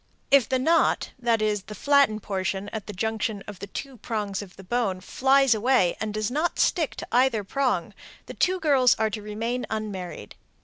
[0.31, 4.41] If the "knot" (that is, the flattened portion at the junction of the two prongs
[4.41, 7.93] of the bone) flies away and does not stick to either prong,
[8.25, 10.33] the two girls are to remain unmarried.